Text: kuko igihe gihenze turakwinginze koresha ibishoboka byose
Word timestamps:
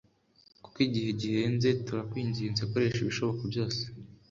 kuko 0.63 0.77
igihe 0.87 1.09
gihenze 1.21 1.67
turakwinginze 1.85 2.61
koresha 2.71 2.99
ibishoboka 3.01 3.41
byose 3.51 3.81